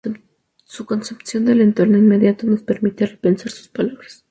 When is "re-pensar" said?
3.05-3.51